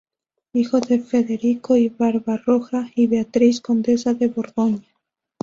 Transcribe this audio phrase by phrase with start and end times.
[0.53, 4.81] Hijo de Federico I Barbarroja y Beatriz, Condesa de Borgoña.